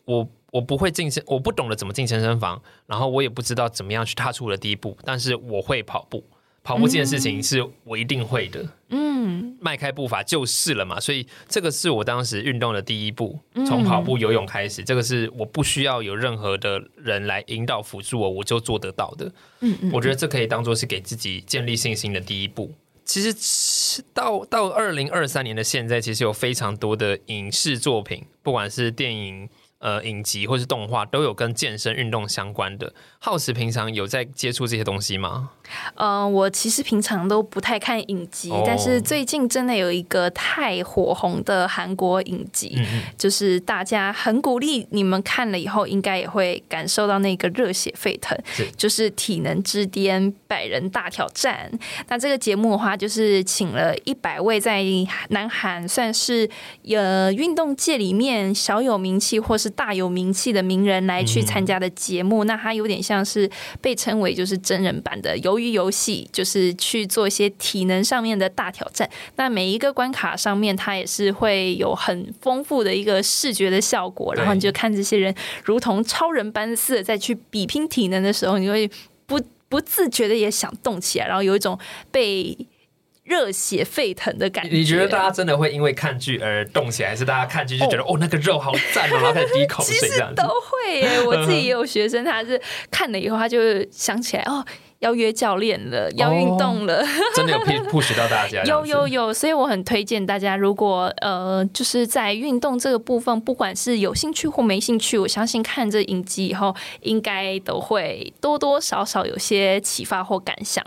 [0.04, 6.24] 我我不会进身，我不懂得怎么进健身房，然后我也不知道怎么样去踏出我的第一步，但是我会跑步。
[6.62, 19.32] 跑步这件事情是我一定会的，嗯，迈开步伐就是了嘛，所以这个是我当时运动的第一步，从跑步、游泳开始，这个是我不需要有任何的人来引导辅助我，我就做得到的。
[19.60, 22.72] 嗯嗯，我觉得这可以当做是给自己建立信心的第一步。
[23.04, 29.48] 其实到到二零二三年的现在，其实有非常多的影视作品，不管是电影。
[29.80, 32.92] 呃，影集或是动画都有跟健身运动相关的。
[33.18, 35.52] 浩时平常有在接触这些东西吗？
[35.94, 42.78] 嗯，我其实平常都不太看影集，但是最近真的有一个太火红的韩国影集，
[43.16, 48.36] 就是大家很鼓励你们看了以后，应该也会感受到那个热血沸腾，
[48.76, 51.70] 就是《体能之巅百人大挑战》。
[52.08, 54.82] 那这个节目的话，就是请了一百位在
[55.28, 56.48] 南韩算是
[56.88, 63.50] 呃运动界里面小有名气或是大有名气的名人来去参加的节目，那它有点像是
[63.80, 69.08] 被称为就是真人版的鱿鱼游戏，就是去做一些体能上面的大挑战。
[69.36, 75.34] 那每一个关卡上面，它也是会有很丰富的一个视觉的效果，然后你就看这些人
[75.64, 78.90] 如同超人般似的再去比拼体能的时候，你会
[79.26, 81.78] 不不自觉的也想动起来，然后有一种
[82.10, 82.56] 被。
[83.22, 90.42] 热血沸腾的感觉，你觉得大家真的会因为看剧而动起来，还是大家看剧就觉得哦那个肉好赞哦，然后开始滴口水这样子？
[90.42, 93.58] 都会耶，我自己也有学生，他是看了以后他就
[93.92, 94.64] 想起来哦，
[95.00, 97.02] 要约教练了，要运动了，
[97.34, 97.58] 真的有
[97.90, 98.62] push 到大家。
[98.64, 110.84] 有有有，所以我很推荐大家，如果呃就是在运动这个部分，不管是有兴趣或没兴趣，我相信看这影集以后，应该都会多多少少有些启发或感想。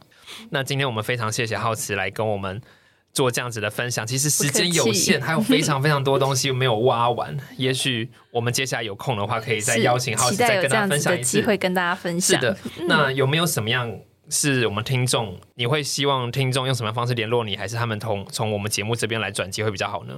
[0.52, 2.62] 那今天我们非常谢谢浩慈来跟我们
[3.14, 4.06] 做这样子的分享。
[4.06, 7.38] 其实时间有限，还有非常非常多东西没有挖完。
[7.58, 12.40] 也许我们接下来有空的话，可以再邀请 浩子再跟大家分享一次，机会跟大家分享。
[12.40, 12.58] 是的，
[12.88, 13.96] 那有没有什么样
[14.30, 15.40] 是我们听众？
[15.56, 20.14] 你会希望听众用什么方式联络你，还是他们从从我们节目这边来转机会比较好呢？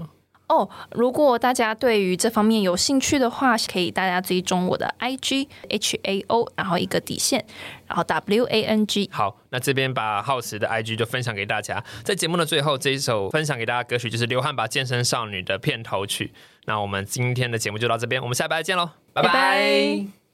[0.48, 7.44] 哦，如果大家对于这方面有兴趣的话，可以大家追踪我的 I G H A O，然后一个底线，
[7.88, 9.10] 然后 W A N G。
[9.12, 11.84] 好，那这边把浩慈的 I G 就分享给大家。
[12.04, 16.32] 在节目的最后，这一首分享给大家歌曲就是《流汗吧健身少女》的片头曲。
[16.66, 20.25] 那我们今天的节目就到这边，我们下拜见喽，拜拜。